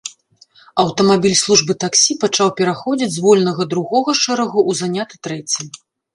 Аўтамабіль 0.83 1.35
службы 1.41 1.75
таксі 1.83 2.17
пачаў 2.23 2.49
пераходзіць 2.63 3.11
з 3.17 3.23
вольнага 3.27 3.69
другога 3.75 4.11
шэрагу 4.23 4.59
ў 4.69 4.71
заняты 4.83 5.15
трэці. 5.29 5.61